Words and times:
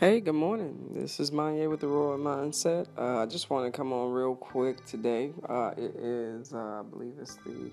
Hey, 0.00 0.20
good 0.20 0.36
morning. 0.36 0.92
This 0.94 1.18
is 1.18 1.32
Manye 1.32 1.68
with 1.68 1.80
the 1.80 1.88
Royal 1.88 2.18
Mindset. 2.18 2.86
Uh, 2.96 3.18
I 3.18 3.26
just 3.26 3.50
want 3.50 3.66
to 3.66 3.76
come 3.76 3.92
on 3.92 4.12
real 4.12 4.36
quick 4.36 4.86
today. 4.86 5.32
Uh, 5.48 5.72
it 5.76 5.96
is, 5.96 6.54
uh, 6.54 6.56
I 6.56 6.82
believe 6.88 7.14
it's 7.20 7.34
the, 7.44 7.72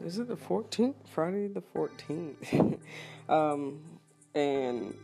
is 0.00 0.20
it 0.20 0.28
the 0.28 0.36
14th? 0.36 0.94
Friday 1.12 1.48
the 1.48 1.64
14th. 1.74 2.78
um, 3.28 3.80
and 4.36 4.94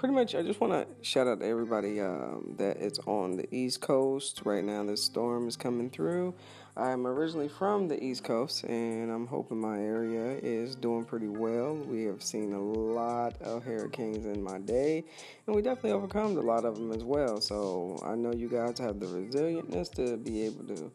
pretty 0.00 0.14
much, 0.14 0.34
I 0.34 0.42
just 0.42 0.62
want 0.62 0.72
to 0.72 1.04
shout 1.04 1.26
out 1.26 1.40
to 1.40 1.46
everybody 1.46 2.00
um, 2.00 2.54
that 2.56 2.78
it's 2.78 2.98
on 3.00 3.36
the 3.36 3.46
East 3.54 3.82
Coast 3.82 4.40
right 4.46 4.64
now. 4.64 4.82
This 4.82 5.04
storm 5.04 5.46
is 5.46 5.56
coming 5.56 5.90
through. 5.90 6.32
I'm 6.74 7.06
originally 7.06 7.48
from 7.48 7.86
the 7.86 8.02
East 8.02 8.24
Coast, 8.24 8.64
and 8.64 9.12
I'm 9.12 9.26
hoping 9.26 9.60
my 9.60 9.78
area 9.78 10.38
is 10.42 10.74
doing 10.74 11.04
pretty 11.04 11.28
well. 11.28 11.74
We 11.74 12.04
have 12.04 12.22
seen 12.22 12.54
a 12.54 12.58
lot 12.58 13.38
of 13.42 13.62
hurricanes 13.62 14.24
in 14.24 14.42
my 14.42 14.58
day, 14.60 15.04
and 15.46 15.54
we 15.54 15.60
definitely 15.60 15.92
overcome 15.92 16.34
a 16.38 16.40
lot 16.40 16.64
of 16.64 16.76
them 16.76 16.92
as 16.92 17.04
well. 17.04 17.38
So 17.42 18.00
I 18.02 18.14
know 18.14 18.32
you 18.32 18.48
guys 18.48 18.78
have 18.78 19.00
the 19.00 19.06
resilience 19.06 19.90
to 19.90 20.16
be 20.16 20.46
able 20.46 20.64
to 20.76 20.90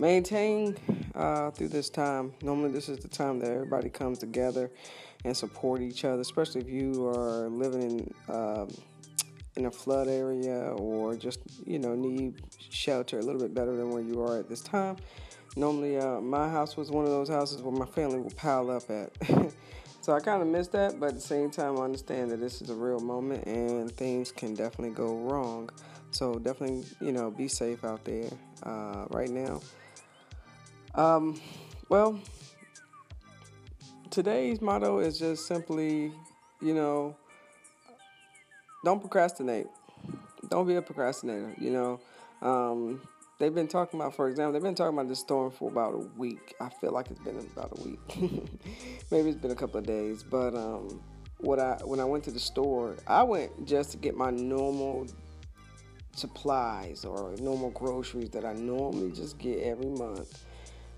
maintain 0.00 0.76
uh, 1.14 1.52
through 1.52 1.68
this 1.68 1.88
time. 1.88 2.32
Normally, 2.42 2.72
this 2.72 2.88
is 2.88 2.98
the 2.98 3.08
time 3.08 3.38
that 3.38 3.52
everybody 3.52 3.90
comes 3.90 4.18
together 4.18 4.72
and 5.24 5.36
support 5.36 5.82
each 5.82 6.04
other, 6.04 6.20
especially 6.20 6.60
if 6.60 6.68
you 6.68 7.06
are 7.08 7.48
living 7.48 7.82
in. 7.82 8.34
Um, 8.34 8.68
in 9.56 9.66
a 9.66 9.70
flood 9.70 10.06
area 10.08 10.72
or 10.76 11.16
just 11.16 11.40
you 11.66 11.78
know 11.78 11.94
need 11.94 12.40
shelter 12.70 13.18
a 13.18 13.22
little 13.22 13.40
bit 13.40 13.52
better 13.52 13.76
than 13.76 13.90
where 13.90 14.02
you 14.02 14.22
are 14.22 14.38
at 14.38 14.48
this 14.48 14.60
time. 14.60 14.96
Normally 15.56 15.98
uh, 15.98 16.20
my 16.20 16.48
house 16.48 16.76
was 16.76 16.90
one 16.90 17.04
of 17.04 17.10
those 17.10 17.28
houses 17.28 17.60
where 17.60 17.74
my 17.74 17.86
family 17.86 18.20
would 18.20 18.36
pile 18.36 18.70
up 18.70 18.88
at. 18.90 19.10
So 20.02 20.14
i 20.14 20.20
kind 20.20 20.40
of 20.40 20.48
miss 20.48 20.66
that 20.68 20.98
but 20.98 21.10
at 21.10 21.14
the 21.14 21.20
same 21.20 21.50
time 21.50 21.78
i 21.78 21.82
understand 21.82 22.30
that 22.30 22.40
this 22.40 22.62
is 22.62 22.70
a 22.70 22.74
real 22.74 23.00
moment 23.00 23.46
and 23.46 23.92
things 23.92 24.32
can 24.32 24.54
definitely 24.54 24.94
go 24.94 25.14
wrong. 25.18 25.68
So 26.10 26.38
definitely 26.38 26.84
you 27.00 27.12
know 27.12 27.30
be 27.30 27.48
safe 27.48 27.84
out 27.84 28.04
there 28.04 28.30
uh, 28.62 29.04
right 29.10 29.28
now. 29.28 29.60
Um, 30.94 31.40
well 31.90 32.18
today's 34.10 34.60
motto 34.60 34.98
is 34.98 35.18
just 35.18 35.46
simply 35.46 36.12
you 36.60 36.74
know 36.74 37.16
don't 38.84 39.00
procrastinate. 39.00 39.66
Don't 40.48 40.66
be 40.66 40.74
a 40.76 40.82
procrastinator. 40.82 41.54
You 41.58 41.70
know, 41.70 42.00
um, 42.42 43.02
they've 43.38 43.54
been 43.54 43.68
talking 43.68 44.00
about, 44.00 44.14
for 44.16 44.28
example, 44.28 44.52
they've 44.52 44.62
been 44.62 44.74
talking 44.74 44.96
about 44.96 45.08
this 45.08 45.20
storm 45.20 45.50
for 45.50 45.70
about 45.70 45.94
a 45.94 46.18
week. 46.18 46.54
I 46.60 46.70
feel 46.70 46.92
like 46.92 47.10
it's 47.10 47.20
been 47.20 47.36
about 47.38 47.78
a 47.78 47.82
week. 47.82 47.98
Maybe 49.10 49.28
it's 49.28 49.38
been 49.38 49.50
a 49.50 49.56
couple 49.56 49.78
of 49.78 49.86
days. 49.86 50.22
But 50.22 50.54
um, 50.54 51.02
what 51.38 51.58
I 51.58 51.78
when 51.84 52.00
I 52.00 52.04
went 52.04 52.24
to 52.24 52.30
the 52.30 52.40
store, 52.40 52.96
I 53.06 53.22
went 53.22 53.66
just 53.66 53.92
to 53.92 53.96
get 53.98 54.16
my 54.16 54.30
normal 54.30 55.06
supplies 56.16 57.04
or 57.04 57.34
normal 57.38 57.70
groceries 57.70 58.30
that 58.30 58.44
I 58.44 58.54
normally 58.54 59.12
just 59.12 59.38
get 59.38 59.60
every 59.60 59.90
month, 59.90 60.44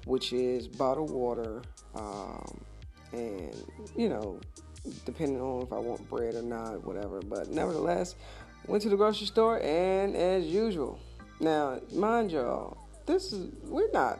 which 0.05 0.33
is 0.33 0.69
bottled 0.69 1.11
water, 1.11 1.63
um, 1.95 2.61
and 3.13 3.55
you 3.97 4.09
know 4.09 4.41
depending 5.05 5.41
on 5.41 5.63
if 5.63 5.73
I 5.73 5.79
want 5.79 6.09
bread 6.09 6.35
or 6.35 6.43
not, 6.43 6.85
whatever. 6.85 7.21
But 7.21 7.49
nevertheless, 7.49 8.15
went 8.67 8.83
to 8.83 8.89
the 8.89 8.97
grocery 8.97 9.27
store 9.27 9.61
and 9.63 10.17
as 10.17 10.47
usual. 10.47 10.99
Now, 11.41 11.81
mind 11.93 12.33
y'all, 12.33 12.77
this 13.07 13.33
is 13.33 13.51
we're 13.65 13.91
not 13.93 14.19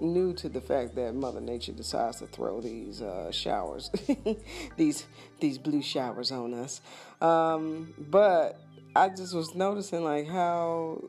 new 0.00 0.32
to 0.34 0.48
the 0.48 0.60
fact 0.60 0.94
that 0.94 1.14
Mother 1.14 1.40
Nature 1.40 1.72
decides 1.72 2.18
to 2.18 2.26
throw 2.26 2.60
these 2.60 3.00
uh, 3.02 3.30
showers, 3.30 3.90
these 4.76 5.06
these 5.40 5.58
blue 5.58 5.82
showers 5.82 6.32
on 6.32 6.54
us. 6.54 6.80
Um, 7.20 7.94
but 7.98 8.60
I 8.94 9.08
just 9.08 9.34
was 9.34 9.54
noticing 9.54 10.04
like 10.04 10.28
how 10.28 11.02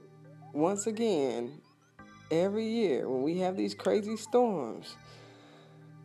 once 0.53 0.87
again 0.87 1.61
every 2.31 2.65
year 2.65 3.07
when 3.07 3.23
we 3.23 3.39
have 3.39 3.55
these 3.55 3.73
crazy 3.73 4.17
storms, 4.17 4.95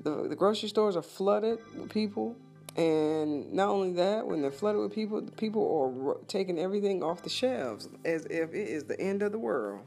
the 0.02 0.28
the 0.28 0.36
grocery 0.36 0.68
stores 0.68 0.96
are 0.96 1.02
flooded 1.02 1.58
with 1.76 1.90
people 1.90 2.36
and 2.76 3.52
not 3.52 3.68
only 3.68 3.92
that, 3.94 4.26
when 4.26 4.40
they're 4.40 4.50
flooded 4.50 4.80
with 4.80 4.94
people, 4.94 5.20
the 5.20 5.32
people 5.32 5.94
are 6.00 6.26
taking 6.26 6.58
everything 6.58 7.02
off 7.02 7.22
the 7.22 7.28
shelves 7.28 7.88
as 8.04 8.24
if 8.26 8.54
it 8.54 8.68
is 8.68 8.84
the 8.84 8.98
end 8.98 9.22
of 9.22 9.32
the 9.32 9.38
world. 9.38 9.80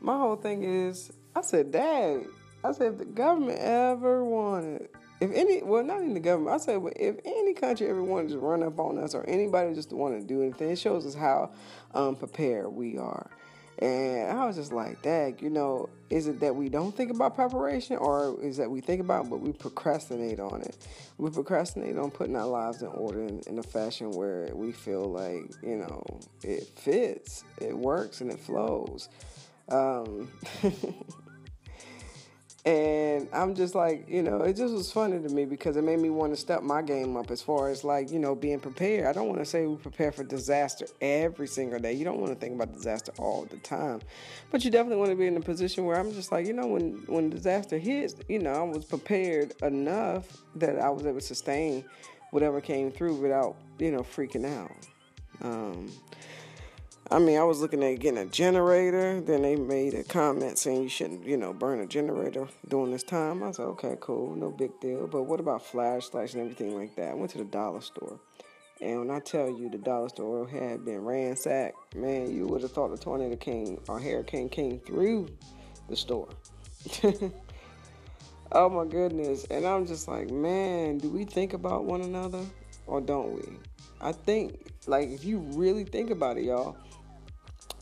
My 0.00 0.18
whole 0.18 0.36
thing 0.36 0.62
is, 0.64 1.12
I 1.34 1.40
said, 1.40 1.72
Dad, 1.72 2.26
I 2.62 2.72
said, 2.72 2.92
if 2.92 2.98
the 2.98 3.04
government 3.06 3.58
ever 3.58 4.22
wanted, 4.22 4.88
if 5.20 5.30
any, 5.32 5.62
well, 5.62 5.82
not 5.82 6.00
in 6.00 6.12
the 6.12 6.20
government, 6.20 6.54
I 6.54 6.58
said, 6.58 6.82
if 6.96 7.16
any 7.24 7.54
country 7.54 7.88
ever 7.88 8.02
wanted 8.02 8.30
to 8.30 8.38
run 8.38 8.62
up 8.62 8.78
on 8.78 8.98
us 8.98 9.14
or 9.14 9.24
anybody 9.26 9.74
just 9.74 9.92
want 9.92 10.20
to 10.20 10.26
do 10.26 10.42
anything, 10.42 10.70
it 10.70 10.78
shows 10.78 11.06
us 11.06 11.14
how 11.14 11.50
unprepared 11.94 12.66
um, 12.66 12.76
we 12.76 12.98
are. 12.98 13.30
And 13.80 14.38
I 14.38 14.44
was 14.46 14.56
just 14.56 14.72
like, 14.72 15.00
Dag, 15.00 15.40
you 15.40 15.48
know, 15.48 15.88
is 16.10 16.26
it 16.26 16.40
that 16.40 16.54
we 16.54 16.68
don't 16.68 16.94
think 16.94 17.10
about 17.10 17.34
preparation 17.34 17.96
or 17.96 18.36
is 18.42 18.58
that 18.58 18.70
we 18.70 18.82
think 18.82 19.00
about 19.00 19.30
but 19.30 19.40
we 19.40 19.52
procrastinate 19.52 20.38
on 20.38 20.60
it? 20.60 20.76
We 21.16 21.30
procrastinate 21.30 21.96
on 21.96 22.10
putting 22.10 22.36
our 22.36 22.46
lives 22.46 22.82
in 22.82 22.88
order 22.88 23.22
in, 23.22 23.40
in 23.46 23.58
a 23.58 23.62
fashion 23.62 24.10
where 24.10 24.50
we 24.54 24.72
feel 24.72 25.04
like, 25.04 25.50
you 25.62 25.76
know, 25.76 26.02
it 26.42 26.64
fits, 26.76 27.44
it 27.58 27.76
works, 27.76 28.20
and 28.20 28.30
it 28.30 28.38
flows. 28.38 29.08
Um, 29.70 30.30
And 32.66 33.26
I'm 33.32 33.54
just 33.54 33.74
like, 33.74 34.06
you 34.06 34.22
know, 34.22 34.42
it 34.42 34.54
just 34.54 34.74
was 34.74 34.92
funny 34.92 35.18
to 35.18 35.28
me 35.34 35.46
because 35.46 35.78
it 35.78 35.84
made 35.84 35.98
me 35.98 36.10
want 36.10 36.34
to 36.34 36.36
step 36.36 36.62
my 36.62 36.82
game 36.82 37.16
up 37.16 37.30
as 37.30 37.40
far 37.40 37.70
as 37.70 37.84
like, 37.84 38.10
you 38.10 38.18
know, 38.18 38.34
being 38.34 38.60
prepared. 38.60 39.06
I 39.06 39.12
don't 39.12 39.28
want 39.28 39.38
to 39.38 39.46
say 39.46 39.64
we 39.66 39.76
prepare 39.76 40.12
for 40.12 40.24
disaster 40.24 40.86
every 41.00 41.46
single 41.48 41.78
day. 41.78 41.94
You 41.94 42.04
don't 42.04 42.20
want 42.20 42.32
to 42.32 42.38
think 42.38 42.54
about 42.54 42.74
disaster 42.74 43.12
all 43.18 43.46
the 43.46 43.56
time. 43.58 44.00
But 44.50 44.62
you 44.62 44.70
definitely 44.70 44.98
want 44.98 45.10
to 45.10 45.16
be 45.16 45.26
in 45.26 45.38
a 45.38 45.40
position 45.40 45.86
where 45.86 45.98
I'm 45.98 46.12
just 46.12 46.32
like, 46.32 46.46
you 46.46 46.52
know, 46.52 46.66
when 46.66 47.02
when 47.06 47.30
disaster 47.30 47.78
hits, 47.78 48.16
you 48.28 48.40
know, 48.40 48.52
I 48.52 48.62
was 48.62 48.84
prepared 48.84 49.54
enough 49.62 50.26
that 50.56 50.78
I 50.78 50.90
was 50.90 51.06
able 51.06 51.20
to 51.20 51.24
sustain 51.24 51.82
whatever 52.30 52.60
came 52.60 52.90
through 52.90 53.14
without, 53.16 53.56
you 53.78 53.90
know, 53.90 54.02
freaking 54.02 54.44
out. 54.44 54.86
Um, 55.42 55.90
I 57.12 57.18
mean, 57.18 57.38
I 57.38 57.42
was 57.42 57.60
looking 57.60 57.82
at 57.82 57.98
getting 57.98 58.18
a 58.18 58.26
generator. 58.26 59.20
Then 59.20 59.42
they 59.42 59.56
made 59.56 59.94
a 59.94 60.04
comment 60.04 60.58
saying 60.58 60.84
you 60.84 60.88
shouldn't, 60.88 61.26
you 61.26 61.36
know, 61.36 61.52
burn 61.52 61.80
a 61.80 61.86
generator 61.86 62.46
during 62.68 62.92
this 62.92 63.02
time. 63.02 63.42
I 63.42 63.50
said, 63.50 63.64
okay, 63.64 63.96
cool, 63.98 64.36
no 64.36 64.52
big 64.52 64.78
deal. 64.78 65.08
But 65.08 65.24
what 65.24 65.40
about 65.40 65.66
flashlights 65.66 66.34
and 66.34 66.42
everything 66.42 66.76
like 66.78 66.94
that? 66.94 67.10
I 67.10 67.14
went 67.14 67.32
to 67.32 67.38
the 67.38 67.44
dollar 67.44 67.80
store. 67.80 68.20
And 68.80 69.00
when 69.00 69.10
I 69.10 69.18
tell 69.18 69.50
you 69.50 69.68
the 69.68 69.78
dollar 69.78 70.08
store 70.08 70.46
had 70.46 70.84
been 70.84 71.04
ransacked, 71.04 71.96
man, 71.96 72.30
you 72.30 72.46
would 72.46 72.62
have 72.62 72.70
thought 72.70 72.92
the 72.92 72.96
tornado 72.96 73.34
came 73.34 73.80
or 73.88 73.98
hurricane 73.98 74.48
came 74.48 74.78
through 74.78 75.30
the 75.88 75.96
store. 75.96 76.28
oh 78.52 78.68
my 78.68 78.84
goodness. 78.84 79.46
And 79.50 79.66
I'm 79.66 79.84
just 79.84 80.06
like, 80.06 80.30
man, 80.30 80.98
do 80.98 81.10
we 81.10 81.24
think 81.24 81.54
about 81.54 81.86
one 81.86 82.02
another 82.02 82.44
or 82.86 83.00
don't 83.00 83.34
we? 83.34 83.58
I 84.00 84.12
think, 84.12 84.72
like, 84.86 85.10
if 85.10 85.24
you 85.24 85.38
really 85.38 85.84
think 85.84 86.10
about 86.10 86.38
it, 86.38 86.44
y'all, 86.44 86.76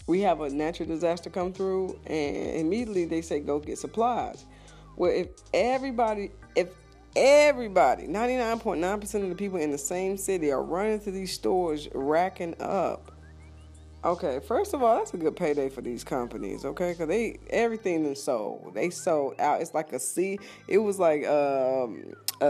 we 0.08 0.22
have 0.22 0.40
a 0.40 0.48
natural 0.48 0.88
disaster 0.88 1.30
come 1.30 1.52
through, 1.52 1.98
and 2.06 2.56
immediately 2.56 3.04
they 3.04 3.20
say 3.20 3.40
go 3.40 3.60
get 3.60 3.78
supplies. 3.78 4.46
Well, 4.96 5.12
if 5.12 5.28
everybody, 5.52 6.32
if 6.56 6.70
everybody, 7.14 8.08
99.9% 8.08 9.22
of 9.22 9.28
the 9.28 9.34
people 9.34 9.58
in 9.58 9.70
the 9.70 9.78
same 9.78 10.16
city 10.16 10.50
are 10.50 10.62
running 10.62 10.98
to 11.00 11.10
these 11.10 11.32
stores 11.32 11.88
racking 11.94 12.56
up. 12.58 13.12
Okay, 14.02 14.40
first 14.46 14.74
of 14.74 14.82
all, 14.82 14.96
that's 14.96 15.12
a 15.12 15.18
good 15.18 15.36
payday 15.36 15.68
for 15.68 15.82
these 15.82 16.04
companies, 16.04 16.64
okay? 16.64 16.92
Because 16.92 17.08
they 17.08 17.38
everything 17.50 18.06
is 18.06 18.22
sold. 18.22 18.72
They 18.72 18.90
sold 18.90 19.34
out. 19.38 19.60
It's 19.60 19.74
like 19.74 19.92
a 19.92 19.98
sea. 19.98 20.38
It 20.68 20.78
was 20.78 20.98
like 20.98 21.26
um, 21.26 22.14
a, 22.40 22.46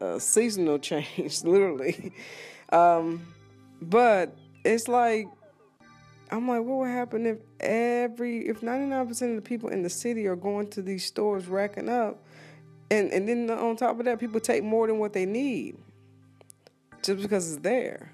a, 0.00 0.06
a 0.14 0.20
seasonal 0.20 0.78
change, 0.90 1.42
literally. 1.42 2.12
Um, 2.70 3.26
but 3.82 4.36
it's 4.64 4.86
like 4.86 5.26
I'm 6.30 6.46
like, 6.46 6.62
what 6.62 6.78
would 6.78 6.90
happen 6.90 7.26
if 7.26 7.38
every 7.58 8.46
if 8.48 8.60
99% 8.60 9.10
of 9.10 9.36
the 9.36 9.42
people 9.42 9.68
in 9.68 9.82
the 9.82 9.90
city 9.90 10.26
are 10.26 10.36
going 10.36 10.68
to 10.70 10.82
these 10.82 11.04
stores 11.04 11.46
racking 11.48 11.88
up, 11.88 12.24
and 12.90 13.12
and 13.12 13.28
then 13.28 13.50
on 13.50 13.76
top 13.76 13.98
of 13.98 14.04
that, 14.06 14.20
people 14.20 14.40
take 14.40 14.62
more 14.62 14.86
than 14.86 14.98
what 14.98 15.12
they 15.12 15.26
need 15.26 15.76
just 17.02 17.22
because 17.22 17.52
it's 17.52 17.62
there. 17.62 18.12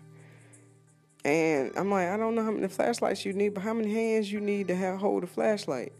And 1.24 1.72
I'm 1.76 1.90
like, 1.90 2.08
I 2.08 2.16
don't 2.16 2.36
know 2.36 2.44
how 2.44 2.52
many 2.52 2.68
flashlights 2.68 3.24
you 3.24 3.32
need, 3.32 3.50
but 3.50 3.62
how 3.62 3.74
many 3.74 3.92
hands 3.92 4.30
you 4.30 4.40
need 4.40 4.68
to 4.68 4.76
have 4.76 4.98
hold 4.98 5.24
a 5.24 5.26
flashlight. 5.26 5.92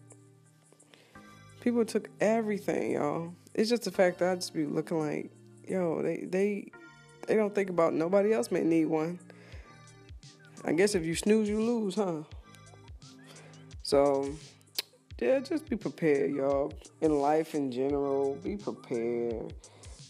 People 1.61 1.85
took 1.85 2.09
everything, 2.21 2.93
y'all. 2.93 3.35
It's 3.53 3.69
just 3.69 3.83
the 3.83 3.91
fact 3.91 4.21
that 4.21 4.31
I 4.31 4.35
just 4.37 4.55
be 4.55 4.65
looking 4.65 5.01
like, 5.01 5.31
yo, 5.67 6.01
they 6.01 6.27
they 6.31 6.71
they 7.27 7.35
don't 7.35 7.55
think 7.55 7.71
about 7.71 7.93
nobody 7.93 8.33
else 8.33 8.51
may 8.51 8.62
need 8.62 8.87
one. 8.87 9.19
I 10.67 10.73
guess 10.73 10.97
if 10.97 11.05
you 11.05 11.15
snooze, 11.15 11.49
you 11.49 11.63
lose, 11.63 11.95
huh? 11.95 12.23
So, 13.85 14.29
yeah, 15.21 15.39
just 15.39 15.71
be 15.71 15.77
prepared, 15.77 16.35
y'all. 16.35 16.75
In 17.01 17.21
life 17.21 17.55
in 17.55 17.71
general, 17.71 18.35
be 18.43 18.57
prepared. 18.57 19.55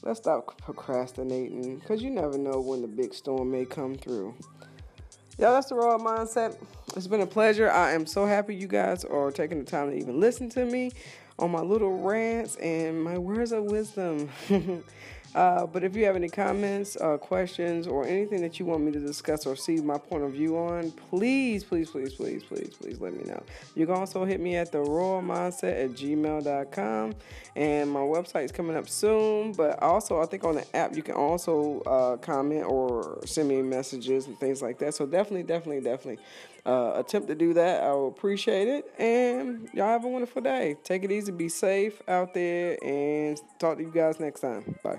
Let's 0.03 0.21
stop 0.21 0.59
procrastinating 0.63 1.77
because 1.79 2.03
you 2.03 2.09
never 2.09 2.39
know 2.39 2.61
when 2.61 2.81
the 2.81 2.89
big 2.89 3.13
storm 3.13 3.51
may 3.51 3.67
come 3.67 3.97
through. 3.97 4.35
Yeah, 5.39 5.51
that's 5.51 5.69
the 5.69 5.75
Royal 5.75 5.99
Mindset. 5.99 6.57
It's 6.97 7.07
been 7.07 7.21
a 7.21 7.27
pleasure. 7.27 7.71
I 7.71 7.93
am 7.93 8.07
so 8.07 8.25
happy 8.25 8.55
you 8.55 8.67
guys 8.67 9.05
are 9.05 9.31
taking 9.31 9.59
the 9.59 9.65
time 9.65 9.91
to 9.91 9.97
even 9.97 10.19
listen 10.19 10.49
to 10.51 10.65
me 10.65 10.93
on 11.39 11.51
my 11.51 11.61
little 11.61 11.99
rants 11.99 12.57
and 12.57 13.05
my 13.05 13.19
words 13.19 13.53
of 13.53 13.65
wisdom. 13.65 14.31
Uh, 15.37 15.67
but 15.67 15.85
if 15.85 15.95
you 15.95 16.07
have 16.07 16.17
any 16.17 16.31
comments, 16.31 16.97
uh, 16.97 17.19
questions, 17.19 17.87
or 17.87 18.07
anything 18.07 18.41
that 18.41 18.59
you 18.59 18.65
want 18.65 18.83
me 18.83 18.91
to 18.91 18.99
discuss 18.99 19.45
or 19.45 19.55
see 19.55 19.77
my 19.77 19.99
point 19.99 20.25
of 20.25 20.33
view 20.33 20.57
on, 20.57 20.91
please, 21.11 21.63
please, 21.63 21.91
please, 21.91 22.15
please, 22.15 22.43
please, 22.43 22.75
please 22.81 22.99
let 23.03 23.15
me 23.15 23.23
know. 23.25 23.43
You 23.75 23.85
can 23.85 23.97
also 23.97 24.25
hit 24.25 24.41
me 24.41 24.57
at 24.57 24.73
the 24.73 24.81
Royal 24.81 25.21
Mindset 25.21 25.85
at 25.85 25.91
gmail.com. 25.91 27.15
And 27.55 27.91
my 27.91 28.01
website 28.01 28.45
is 28.45 28.53
coming 28.53 28.77
up 28.77 28.89
soon. 28.89 29.53
But 29.53 29.83
also, 29.83 30.23
I 30.23 30.25
think 30.25 30.43
on 30.45 30.55
the 30.55 30.77
app, 30.77 30.97
you 30.97 31.03
can 31.03 31.17
also 31.17 31.81
uh, 31.83 32.17
comment 32.17 32.65
or 32.65 33.21
send 33.27 33.49
me 33.49 33.61
messages 33.61 34.29
and 34.29 34.39
things 34.41 34.63
like 34.63 34.79
that. 34.79 34.95
So 34.95 35.05
definitely, 35.05 35.43
definitely, 35.43 35.83
definitely 35.83 36.19
uh, 36.65 36.95
attempt 36.97 37.29
to 37.29 37.35
do 37.35 37.53
that. 37.53 37.85
I 37.85 37.93
will 37.93 38.09
appreciate 38.09 38.69
it. 38.69 38.91
And 38.99 39.69
y'all 39.75 39.89
have 39.89 40.07
a 40.07 40.09
wonderful 40.09 40.41
day. 40.41 40.77
Take 40.83 41.05
it 41.05 41.13
easy, 41.13 41.31
be 41.31 41.51
safe 41.51 42.01
out 42.09 42.33
there, 42.33 42.83
and 42.83 43.39
talk 43.59 43.77
to 43.77 43.83
you 43.83 43.93
guys 43.93 44.19
next 44.19 44.41
time. 44.41 44.79
Bye. 44.83 44.99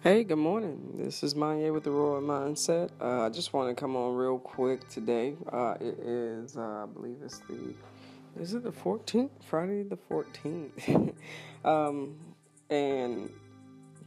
Hey, 0.00 0.22
good 0.22 0.38
morning. 0.38 0.92
This 0.94 1.24
is 1.24 1.34
Manye 1.34 1.74
with 1.74 1.82
the 1.82 1.90
Royal 1.90 2.22
Mindset. 2.22 2.90
Uh, 3.00 3.22
I 3.22 3.30
just 3.30 3.52
want 3.52 3.68
to 3.68 3.74
come 3.74 3.96
on 3.96 4.14
real 4.14 4.38
quick 4.38 4.88
today. 4.88 5.34
Uh, 5.52 5.74
it 5.80 5.98
is, 5.98 6.56
uh, 6.56 6.84
I 6.84 6.86
believe 6.86 7.16
it's 7.20 7.40
the, 7.48 7.74
is 8.40 8.54
it 8.54 8.62
the 8.62 8.70
14th? 8.70 9.30
Friday 9.44 9.82
the 9.82 9.98
14th. 10.08 11.12
um, 11.64 12.14
and 12.70 13.28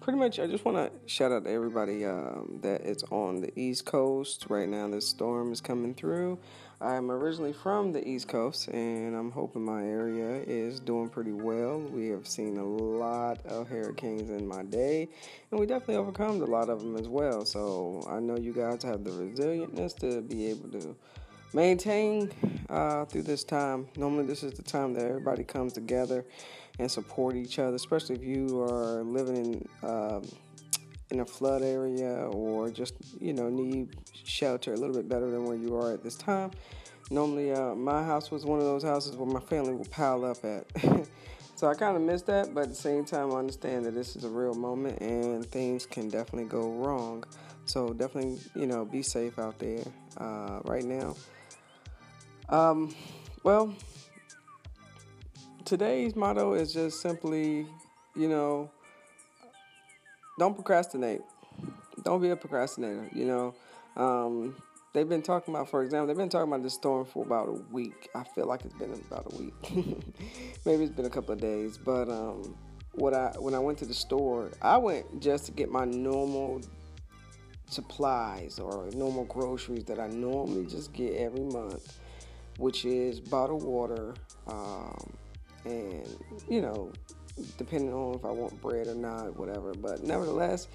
pretty 0.01 0.17
much, 0.17 0.39
I 0.39 0.47
just 0.47 0.65
want 0.65 0.77
to 0.77 0.91
shout 1.05 1.31
out 1.31 1.45
to 1.45 1.51
everybody 1.51 2.05
um, 2.05 2.59
that 2.63 2.81
it's 2.81 3.03
on 3.11 3.39
the 3.39 3.57
East 3.57 3.85
Coast 3.85 4.47
right 4.49 4.67
now. 4.67 4.87
This 4.89 5.07
storm 5.07 5.53
is 5.53 5.61
coming 5.61 5.93
through. 5.93 6.39
I'm 6.81 7.11
originally 7.11 7.53
from 7.53 7.91
the 7.91 8.05
East 8.05 8.27
Coast, 8.27 8.67
and 8.69 9.15
I'm 9.15 9.29
hoping 9.29 9.63
my 9.63 9.83
area 9.83 10.43
is 10.47 10.79
doing 10.79 11.07
pretty 11.07 11.33
well. 11.33 11.79
We 11.79 12.07
have 12.07 12.27
seen 12.27 12.57
a 12.57 12.65
lot 12.65 13.45
of 13.45 13.67
hurricanes 13.67 14.31
in 14.31 14.47
my 14.47 14.63
day, 14.63 15.07
and 15.51 15.59
we 15.59 15.67
definitely 15.67 15.97
overcome 15.97 16.41
a 16.41 16.45
lot 16.45 16.69
of 16.69 16.79
them 16.79 16.97
as 16.97 17.07
well. 17.07 17.45
So 17.45 18.03
I 18.09 18.19
know 18.19 18.37
you 18.37 18.53
guys 18.53 18.81
have 18.81 19.03
the 19.03 19.11
resilientness 19.11 19.95
to 19.99 20.21
be 20.21 20.47
able 20.47 20.69
to 20.69 20.95
maintain 21.53 22.31
uh, 22.69 23.05
through 23.05 23.23
this 23.23 23.43
time. 23.43 23.87
Normally, 23.95 24.25
this 24.25 24.41
is 24.41 24.53
the 24.53 24.63
time 24.63 24.93
that 24.95 25.05
everybody 25.05 25.43
comes 25.43 25.73
together 25.73 26.25
and 26.81 26.91
support 26.91 27.35
each 27.35 27.59
other, 27.59 27.75
especially 27.75 28.15
if 28.15 28.23
you 28.23 28.61
are 28.61 29.03
living 29.03 29.37
in. 29.37 29.89
Um, 29.89 30.23
in 31.11 31.19
a 31.19 31.25
flood 31.25 31.61
area 31.61 32.29
or 32.31 32.69
just 32.69 32.93
you 33.19 33.33
know 33.33 33.49
need 33.49 33.89
shelter 34.23 34.73
a 34.73 34.77
little 34.77 34.95
bit 34.95 35.09
better 35.09 35.29
than 35.29 35.43
where 35.43 35.57
you 35.57 35.75
are 35.75 35.93
at 35.93 36.01
this 36.01 36.15
time. 36.15 36.49
Normally 37.09 37.51
uh, 37.51 37.75
my 37.75 38.01
house 38.01 38.31
was 38.31 38.45
one 38.45 38.59
of 38.59 38.65
those 38.65 38.83
houses 38.83 39.17
where 39.17 39.27
my 39.27 39.41
family 39.41 39.73
would 39.73 39.91
pile 39.91 40.25
up 40.25 40.43
at. 40.45 40.65
So 41.61 41.67
i 41.67 41.75
kind 41.75 41.95
of 41.95 42.01
miss 42.01 42.23
that 42.23 42.55
but 42.55 42.63
at 42.63 42.69
the 42.69 42.75
same 42.75 43.05
time 43.05 43.31
i 43.31 43.35
understand 43.35 43.85
that 43.85 43.93
this 43.93 44.15
is 44.15 44.23
a 44.23 44.29
real 44.29 44.55
moment 44.55 44.99
and 44.99 45.45
things 45.45 45.85
can 45.85 46.09
definitely 46.09 46.49
go 46.49 46.71
wrong. 46.71 47.23
So 47.65 47.93
definitely 47.93 48.39
you 48.55 48.65
know 48.65 48.83
be 48.83 49.03
safe 49.03 49.37
out 49.37 49.59
there 49.59 49.83
uh, 50.17 50.61
right 50.63 50.83
now. 50.83 51.15
Um, 52.49 52.95
well 53.43 53.75
today's 55.71 56.17
motto 56.17 56.53
is 56.53 56.73
just 56.73 56.99
simply 56.99 57.65
you 58.13 58.27
know 58.27 58.69
don't 60.37 60.53
procrastinate. 60.53 61.21
Don't 62.03 62.21
be 62.21 62.29
a 62.29 62.35
procrastinator. 62.35 63.07
You 63.13 63.25
know, 63.25 63.55
um, 63.95 64.55
they've 64.91 65.07
been 65.07 65.21
talking 65.21 65.53
about, 65.53 65.69
for 65.69 65.81
example, 65.81 66.07
they've 66.07 66.17
been 66.17 66.29
talking 66.29 66.51
about 66.51 66.61
this 66.61 66.73
storm 66.73 67.05
for 67.05 67.23
about 67.23 67.47
a 67.47 67.53
week. 67.71 68.09
I 68.15 68.23
feel 68.23 68.47
like 68.47 68.65
it's 68.65 68.73
been 68.73 68.91
about 68.91 69.31
a 69.31 69.37
week. 69.37 69.53
Maybe 70.65 70.83
it's 70.83 70.93
been 70.93 71.05
a 71.05 71.09
couple 71.09 71.33
of 71.33 71.39
days. 71.39 71.77
But 71.77 72.09
um, 72.09 72.53
what 72.93 73.13
I 73.13 73.33
when 73.39 73.53
I 73.53 73.59
went 73.59 73.77
to 73.77 73.85
the 73.85 73.93
store, 73.93 74.51
I 74.61 74.75
went 74.75 75.21
just 75.21 75.45
to 75.45 75.51
get 75.53 75.69
my 75.69 75.85
normal 75.85 76.59
supplies 77.69 78.59
or 78.59 78.89
normal 78.93 79.23
groceries 79.25 79.85
that 79.85 80.01
I 80.01 80.07
normally 80.07 80.65
just 80.65 80.91
get 80.91 81.13
every 81.15 81.45
month, 81.45 81.97
which 82.57 82.83
is 82.83 83.21
bottled 83.21 83.63
water, 83.63 84.15
um, 84.47 85.13
and 85.65 86.07
you 86.49 86.61
know 86.61 86.91
depending 87.57 87.93
on 87.93 88.15
if 88.15 88.25
I 88.25 88.31
want 88.31 88.61
bread 88.61 88.87
or 88.87 88.95
not, 88.95 89.37
whatever. 89.37 89.73
But 89.73 90.03
nevertheless, 90.03 90.67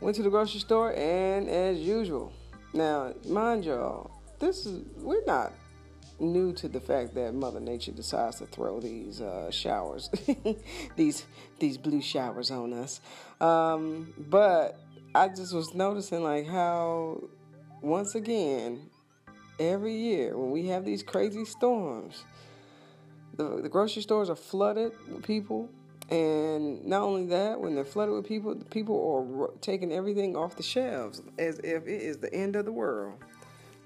went 0.00 0.16
to 0.16 0.22
the 0.22 0.30
grocery 0.30 0.60
store 0.60 0.92
and 0.94 1.48
as 1.48 1.78
usual. 1.78 2.32
Now, 2.74 3.12
mind 3.26 3.64
y'all, 3.64 4.10
this 4.38 4.66
is 4.66 4.84
we're 4.98 5.24
not 5.26 5.52
new 6.18 6.52
to 6.52 6.68
the 6.68 6.80
fact 6.80 7.14
that 7.14 7.34
Mother 7.34 7.60
Nature 7.60 7.92
decides 7.92 8.38
to 8.38 8.46
throw 8.46 8.80
these 8.80 9.20
uh, 9.20 9.50
showers, 9.50 10.10
these 10.96 11.24
these 11.58 11.76
blue 11.76 12.00
showers 12.00 12.50
on 12.50 12.72
us. 12.72 13.00
Um, 13.40 14.12
but 14.18 14.78
I 15.14 15.28
just 15.28 15.54
was 15.54 15.74
noticing 15.74 16.22
like 16.22 16.46
how 16.46 17.22
once 17.82 18.14
again 18.14 18.88
every 19.58 19.94
year 19.94 20.36
when 20.36 20.50
we 20.50 20.66
have 20.68 20.84
these 20.84 21.02
crazy 21.02 21.44
storms, 21.44 22.24
the, 23.36 23.62
the 23.62 23.68
grocery 23.68 24.02
stores 24.02 24.30
are 24.30 24.36
flooded 24.36 24.92
with 25.08 25.22
people 25.22 25.70
and 26.12 26.84
not 26.84 27.00
only 27.00 27.24
that, 27.28 27.58
when 27.58 27.74
they're 27.74 27.86
flooded 27.86 28.14
with 28.14 28.26
people, 28.26 28.54
people 28.70 29.48
are 29.48 29.58
taking 29.60 29.90
everything 29.92 30.36
off 30.36 30.56
the 30.56 30.62
shelves 30.62 31.22
as 31.38 31.58
if 31.60 31.86
it 31.86 32.02
is 32.02 32.18
the 32.18 32.32
end 32.34 32.54
of 32.54 32.66
the 32.66 32.72
world. 32.72 33.14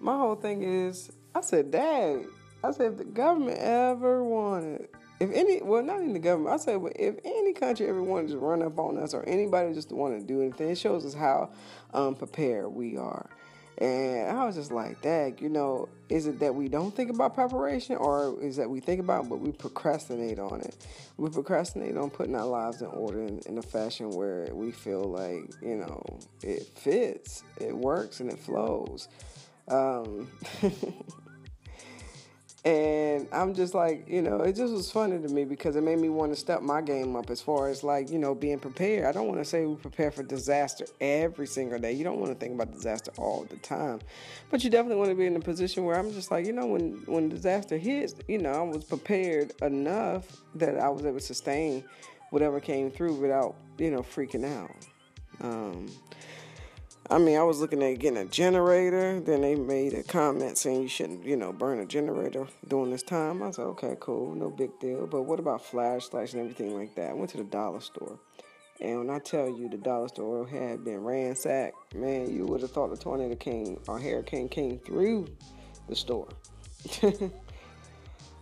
My 0.01 0.17
whole 0.17 0.35
thing 0.35 0.65
is, 0.65 1.13
I 1.37 1.41
said, 1.41 1.71
Dad, 1.71 2.25
I 2.65 2.73
said, 2.73 2.93
if 2.93 2.99
the 2.99 3.05
government 3.05 3.59
ever 3.59 4.25
wanted, 4.25 4.89
if 5.21 5.31
any, 5.33 5.63
well, 5.63 5.85
not 5.85 6.01
in 6.01 6.15
the 6.15 6.19
government, 6.19 6.53
I 6.53 6.57
said, 6.57 6.81
if 6.97 7.15
any 7.25 7.53
country 7.53 7.87
ever 7.87 8.03
wanted 8.03 8.31
to 8.31 8.39
run 8.39 8.61
up 8.61 8.77
on 8.79 8.99
us 8.99 9.15
or 9.15 9.23
anybody 9.29 9.73
just 9.73 9.93
wanted 9.93 10.21
to 10.21 10.27
do 10.27 10.43
anything, 10.43 10.71
it 10.71 10.79
shows 10.79 11.07
us 11.07 11.15
how 11.15 11.51
unprepared 11.95 12.67
um, 12.67 12.75
we 12.75 12.97
are. 12.97 13.31
And 13.79 14.39
I 14.39 14.45
was 14.45 14.57
just 14.57 14.73
like, 14.73 15.03
Dad, 15.03 15.41
you 15.41 15.51
know, 15.51 15.89
is 16.09 16.27
it 16.27 16.39
that 16.39 16.55
we 16.55 16.69
don't 16.69 16.95
think 16.95 17.11
about 17.11 17.35
preparation 17.35 17.97
or 17.97 18.41
is 18.43 18.57
that 18.57 18.71
we 18.71 18.81
think 18.81 19.01
about 19.01 19.29
but 19.29 19.39
we 19.39 19.53
procrastinate 19.53 20.39
on 20.39 20.63
it? 20.63 20.87
We 21.19 21.29
procrastinate 21.29 21.97
on 21.97 22.09
putting 22.09 22.35
our 22.35 22.47
lives 22.47 22.81
in 22.81 22.89
order 22.89 23.23
in, 23.23 23.41
in 23.47 23.59
a 23.59 23.63
fashion 23.63 24.11
where 24.11 24.49
we 24.55 24.73
feel 24.73 25.05
like, 25.05 25.53
you 25.61 25.77
know, 25.77 26.03
it 26.43 26.63
fits, 26.75 27.43
it 27.61 27.77
works, 27.77 28.21
and 28.21 28.31
it 28.31 28.39
flows. 28.39 29.09
Um, 29.69 30.31
And 32.67 33.29
I'm 33.31 33.55
just 33.55 33.75
like, 33.75 34.09
you 34.09 34.21
know, 34.21 34.41
it 34.41 34.57
just 34.57 34.73
was 34.73 34.91
funny 34.91 35.21
to 35.23 35.29
me 35.33 35.45
because 35.45 35.77
it 35.77 35.83
made 35.83 36.01
me 36.01 36.09
want 36.09 36.33
to 36.33 36.37
step 36.37 36.63
my 36.63 36.83
game 36.83 37.15
up 37.15 37.31
as 37.31 37.41
far 37.41 37.69
as 37.69 37.85
like, 37.85 38.11
you 38.11 38.19
know, 38.19 38.35
being 38.35 38.59
prepared. 38.59 39.07
I 39.07 39.13
don't 39.13 39.29
want 39.29 39.39
to 39.39 39.45
say 39.45 39.65
we 39.65 39.77
prepare 39.77 40.11
for 40.11 40.25
disaster 40.25 40.85
every 41.01 41.47
single 41.47 41.79
day. 41.79 41.93
You 41.93 42.03
don't 42.03 42.19
want 42.19 42.33
to 42.33 42.35
think 42.35 42.55
about 42.55 42.73
disaster 42.73 43.13
all 43.19 43.47
the 43.49 43.55
time. 43.59 44.01
But 44.51 44.65
you 44.65 44.71
definitely 44.71 44.97
want 44.97 45.11
to 45.11 45.15
be 45.15 45.27
in 45.27 45.37
a 45.37 45.41
position 45.41 45.85
where 45.85 45.97
I'm 45.97 46.13
just 46.13 46.33
like, 46.33 46.45
you 46.45 46.53
know, 46.53 46.67
when 46.67 47.05
when 47.07 47.29
disaster 47.29 47.79
hits, 47.79 48.17
you 48.27 48.39
know, 48.39 48.51
I 48.51 48.63
was 48.63 48.83
prepared 48.83 49.53
enough 49.63 50.27
that 50.57 50.77
I 50.77 50.89
was 50.89 51.07
able 51.07 51.21
to 51.21 51.25
sustain 51.25 51.85
whatever 52.31 52.59
came 52.59 52.91
through 52.91 53.15
without, 53.15 53.55
you 53.79 53.93
know, 53.93 54.03
freaking 54.03 54.45
out. 54.45 54.89
Um, 55.41 55.87
I 57.09 57.19
mean, 57.19 57.37
I 57.37 57.45
was 57.45 57.61
looking 57.61 57.85
at 57.85 58.01
getting 58.01 58.19
a 58.19 58.25
generator. 58.25 59.21
Then 59.21 59.43
they 59.43 59.55
made 59.55 59.95
a 59.95 60.03
comment 60.03 60.59
saying 60.59 60.83
you 60.83 60.89
shouldn't, 60.89 61.25
you 61.25 61.37
know, 61.37 61.53
burn 61.53 61.79
a 61.79 61.87
generator 61.87 62.49
during 62.67 62.91
this 62.91 63.05
time. 63.05 63.45
I 63.45 63.53
said, 63.53 63.63
okay, 63.63 63.97
cool, 64.01 64.35
no 64.35 64.51
big 64.51 64.77
deal. 64.81 65.07
But 65.07 65.23
what 65.23 65.39
about 65.39 65.65
flashlights 65.65 66.33
and 66.33 66.43
everything 66.43 66.77
like 66.77 66.97
that? 66.97 67.11
I 67.11 67.13
went 67.13 67.31
to 67.31 67.37
the 67.37 67.45
dollar 67.45 67.81
store. 67.81 68.19
And 68.81 68.99
when 68.99 69.11
I 69.11 69.21
tell 69.21 69.49
you 69.49 69.69
the 69.69 69.77
dollar 69.77 70.09
store 70.09 70.49
had 70.49 70.85
been 70.85 71.05
ransacked, 71.05 71.95
man, 71.95 72.35
you 72.35 72.45
would 72.47 72.61
have 72.63 72.73
thought 72.73 72.91
the 72.91 72.97
tornado 72.97 73.37
came 73.37 73.79
or 73.87 74.01
hurricane 74.01 74.49
came 74.49 74.81
through 74.81 75.29
the 75.89 75.95
store. 75.95 76.29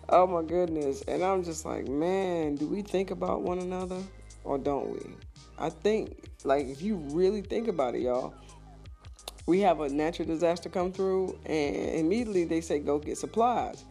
oh 0.09 0.27
my 0.27 0.43
goodness. 0.43 1.03
And 1.03 1.23
I'm 1.23 1.45
just 1.45 1.67
like, 1.67 1.87
man, 1.87 2.55
do 2.55 2.67
we 2.67 2.81
think 2.81 3.11
about 3.11 3.43
one 3.43 3.59
another 3.59 4.03
or 4.43 4.57
don't 4.57 4.91
we? 4.91 5.01
I 5.59 5.69
think, 5.69 6.31
like, 6.45 6.67
if 6.67 6.83
you 6.83 6.97
really 6.97 7.43
think 7.43 7.69
about 7.69 7.95
it, 7.95 8.01
y'all, 8.01 8.35
we 9.47 9.61
have 9.61 9.81
a 9.81 9.89
natural 9.89 10.27
disaster 10.27 10.69
come 10.69 10.93
through, 10.93 11.39
and 11.45 11.77
immediately 11.77 12.45
they 12.45 12.61
say 12.61 12.79
go 12.79 12.99
get 12.99 13.19
supplies. 13.19 13.85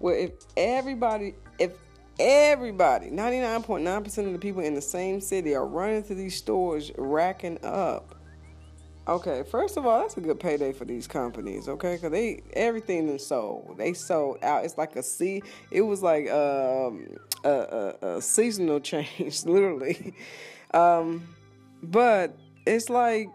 Well, 0.00 0.14
if 0.14 0.32
everybody, 0.56 1.34
if 1.58 1.72
everybody, 2.18 3.10
99.9% 3.10 4.26
of 4.26 4.32
the 4.32 4.38
people 4.38 4.62
in 4.62 4.74
the 4.74 4.82
same 4.82 5.20
city 5.20 5.54
are 5.54 5.66
running 5.66 6.02
to 6.04 6.14
these 6.14 6.36
stores 6.36 6.92
racking 6.96 7.58
up. 7.64 8.14
Okay, 9.08 9.42
first 9.50 9.78
of 9.78 9.86
all, 9.86 10.00
that's 10.00 10.18
a 10.18 10.20
good 10.20 10.38
payday 10.38 10.70
for 10.70 10.84
these 10.84 11.06
companies, 11.06 11.66
okay? 11.66 11.94
Because 11.94 12.10
they 12.10 12.42
everything 12.52 13.08
is 13.08 13.26
sold. 13.26 13.76
They 13.78 13.94
sold 13.94 14.36
out. 14.42 14.66
It's 14.66 14.76
like 14.76 14.96
a 14.96 15.02
sea. 15.02 15.42
It 15.70 15.80
was 15.80 16.02
like 16.02 16.30
um, 16.30 17.16
a, 17.42 17.94
a, 18.02 18.16
a 18.16 18.22
seasonal 18.22 18.80
change, 18.80 19.46
literally. 19.46 20.14
Um, 20.74 21.26
but 21.82 22.36
it's 22.66 22.90
like 22.90 23.28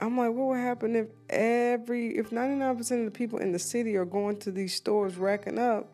I'm 0.00 0.18
like, 0.18 0.32
what 0.32 0.48
would 0.48 0.58
happen 0.58 0.94
if 0.94 1.06
every 1.30 2.16
if 2.16 2.30
99% 2.30 2.78
of 2.78 3.04
the 3.04 3.10
people 3.10 3.38
in 3.38 3.52
the 3.52 3.58
city 3.58 3.96
are 3.96 4.04
going 4.04 4.38
to 4.40 4.50
these 4.50 4.74
stores 4.74 5.16
racking 5.16 5.58
up, 5.58 5.92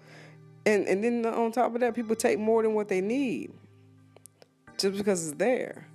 and 0.66 0.86
and 0.86 1.04
then 1.04 1.24
on 1.26 1.52
top 1.52 1.74
of 1.74 1.80
that, 1.80 1.94
people 1.94 2.16
take 2.16 2.38
more 2.38 2.62
than 2.62 2.74
what 2.74 2.88
they 2.88 3.00
need, 3.00 3.52
just 4.76 4.96
because 4.96 5.28
it's 5.28 5.38
there. 5.38 5.86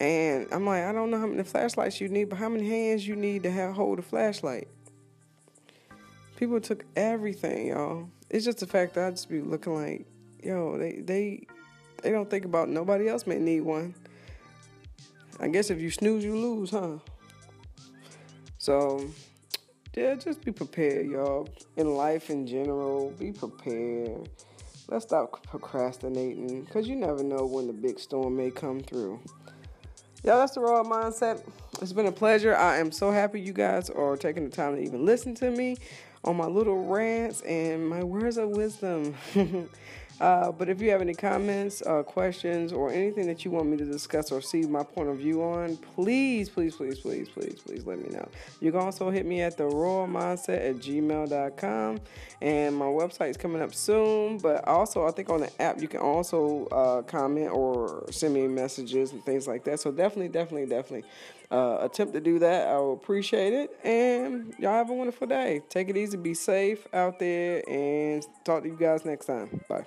And 0.00 0.46
I'm 0.52 0.64
like, 0.64 0.84
I 0.84 0.92
don't 0.92 1.10
know 1.10 1.18
how 1.18 1.26
many 1.26 1.42
flashlights 1.42 2.00
you 2.00 2.08
need, 2.08 2.28
but 2.28 2.38
how 2.38 2.48
many 2.48 2.68
hands 2.68 3.06
you 3.06 3.16
need 3.16 3.42
to 3.42 3.50
have 3.50 3.74
hold 3.74 3.98
a 3.98 4.02
flashlight? 4.02 4.68
People 6.36 6.60
took 6.60 6.84
everything, 6.94 7.68
y'all. 7.68 8.08
It's 8.30 8.44
just 8.44 8.58
the 8.58 8.66
fact 8.66 8.94
that 8.94 9.08
I 9.08 9.10
just 9.10 9.28
be 9.28 9.40
looking 9.40 9.74
like, 9.74 10.06
yo, 10.42 10.78
they 10.78 11.00
they 11.00 11.46
they 12.02 12.10
don't 12.12 12.30
think 12.30 12.44
about 12.44 12.68
nobody 12.68 13.08
else 13.08 13.26
may 13.26 13.38
need 13.38 13.62
one. 13.62 13.94
I 15.40 15.48
guess 15.48 15.70
if 15.70 15.80
you 15.80 15.90
snooze, 15.90 16.24
you 16.24 16.36
lose, 16.36 16.70
huh? 16.70 16.98
So, 18.58 19.08
yeah, 19.94 20.14
just 20.14 20.44
be 20.44 20.52
prepared, 20.52 21.06
y'all. 21.06 21.48
In 21.76 21.94
life 21.94 22.30
in 22.30 22.46
general, 22.46 23.10
be 23.18 23.32
prepared. 23.32 24.28
Let's 24.88 25.04
stop 25.04 25.46
procrastinating 25.46 26.62
because 26.62 26.88
you 26.88 26.96
never 26.96 27.22
know 27.22 27.46
when 27.46 27.66
the 27.66 27.72
big 27.72 28.00
storm 28.00 28.36
may 28.36 28.50
come 28.50 28.80
through. 28.80 29.20
Yeah, 30.24 30.36
that's 30.36 30.52
the 30.52 30.60
Royal 30.60 30.84
Mindset. 30.84 31.46
It's 31.80 31.92
been 31.92 32.06
a 32.06 32.12
pleasure. 32.12 32.56
I 32.56 32.78
am 32.78 32.90
so 32.90 33.12
happy 33.12 33.40
you 33.40 33.52
guys 33.52 33.88
are 33.90 34.16
taking 34.16 34.44
the 34.44 34.50
time 34.50 34.74
to 34.74 34.82
even 34.82 35.04
listen 35.04 35.34
to 35.36 35.50
me 35.50 35.76
on 36.24 36.36
my 36.36 36.46
little 36.46 36.86
rants 36.86 37.42
and 37.42 37.88
my 37.88 38.02
words 38.02 38.36
of 38.36 38.50
wisdom. 38.50 39.14
Uh, 40.20 40.50
but 40.50 40.68
if 40.68 40.80
you 40.80 40.90
have 40.90 41.00
any 41.00 41.14
comments, 41.14 41.82
uh, 41.86 42.02
questions, 42.02 42.72
or 42.72 42.90
anything 42.90 43.26
that 43.26 43.44
you 43.44 43.50
want 43.50 43.66
me 43.68 43.76
to 43.76 43.84
discuss 43.84 44.32
or 44.32 44.40
see 44.40 44.62
my 44.62 44.82
point 44.82 45.08
of 45.08 45.18
view 45.18 45.42
on, 45.42 45.76
please, 45.76 46.48
please, 46.48 46.74
please, 46.74 46.98
please, 46.98 47.28
please, 47.28 47.60
please 47.64 47.86
let 47.86 47.98
me 47.98 48.08
know. 48.10 48.28
You 48.60 48.72
can 48.72 48.80
also 48.80 49.10
hit 49.10 49.26
me 49.26 49.42
at 49.42 49.56
the 49.56 49.64
Royal 49.64 50.08
Mindset 50.08 50.70
at 50.70 50.76
gmail.com. 50.76 52.00
And 52.40 52.76
my 52.76 52.86
website 52.86 53.30
is 53.30 53.36
coming 53.36 53.62
up 53.62 53.74
soon. 53.74 54.38
But 54.38 54.66
also, 54.66 55.06
I 55.06 55.10
think 55.10 55.30
on 55.30 55.40
the 55.40 55.62
app, 55.62 55.80
you 55.80 55.88
can 55.88 56.00
also 56.00 56.66
uh, 56.66 57.02
comment 57.02 57.50
or 57.50 58.04
send 58.10 58.34
me 58.34 58.46
messages 58.48 59.12
and 59.12 59.24
things 59.24 59.46
like 59.46 59.64
that. 59.64 59.80
So 59.80 59.90
definitely, 59.90 60.28
definitely, 60.28 60.66
definitely 60.66 61.04
uh, 61.50 61.78
attempt 61.82 62.12
to 62.14 62.20
do 62.20 62.38
that. 62.40 62.68
I 62.68 62.78
will 62.78 62.92
appreciate 62.92 63.52
it. 63.52 63.78
And 63.84 64.54
y'all 64.58 64.72
have 64.72 64.90
a 64.90 64.94
wonderful 64.94 65.26
day. 65.26 65.62
Take 65.68 65.88
it 65.88 65.96
easy, 65.96 66.16
be 66.16 66.34
safe 66.34 66.86
out 66.92 67.18
there, 67.18 67.62
and 67.68 68.26
talk 68.44 68.62
to 68.62 68.68
you 68.68 68.76
guys 68.76 69.04
next 69.04 69.26
time. 69.26 69.60
Bye. 69.68 69.84